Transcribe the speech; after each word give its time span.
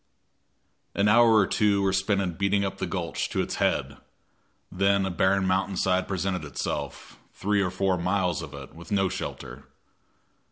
An 0.95 1.07
hour 1.07 1.35
or 1.35 1.45
two 1.45 1.83
were 1.83 1.93
spent 1.93 2.21
in 2.21 2.33
beating 2.33 2.65
up 2.65 2.79
the 2.79 2.87
gulch 2.87 3.29
to 3.29 3.39
its 3.43 3.57
head. 3.57 3.97
Then 4.71 5.05
a 5.05 5.11
barren 5.11 5.45
mountain 5.45 5.77
side 5.77 6.07
presented 6.07 6.43
itself, 6.43 7.19
three 7.35 7.61
or 7.61 7.69
four 7.69 7.99
miles 7.99 8.41
of 8.41 8.55
it, 8.55 8.73
with 8.73 8.91
no 8.91 9.09
shelter. 9.09 9.65